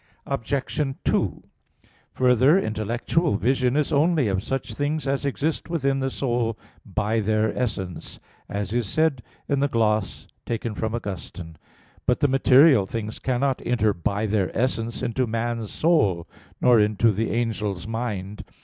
[0.25, 0.95] Obj.
[1.03, 1.43] 2:
[2.13, 7.55] Further, intellectual vision is only of such things as exist within the soul by their
[7.55, 8.19] essence,
[8.49, 10.41] as is said in the gloss [*On 2 Cor.
[10.41, 11.49] 12:2, taken from Augustine (Gen.
[11.49, 11.61] ad lit.
[11.61, 11.99] xii.
[11.99, 12.01] 28)].
[12.07, 16.27] But the material things cannot enter by their essence into man's soul,
[16.59, 18.43] nor into the angel's mind.